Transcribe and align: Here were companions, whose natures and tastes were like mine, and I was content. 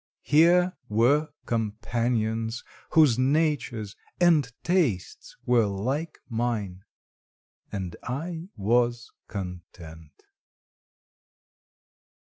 Here 0.23 0.73
were 0.89 1.29
companions, 1.45 2.63
whose 2.89 3.19
natures 3.19 3.95
and 4.19 4.51
tastes 4.63 5.37
were 5.45 5.67
like 5.67 6.17
mine, 6.27 6.85
and 7.71 7.95
I 8.01 8.47
was 8.57 9.11
content. 9.27 10.23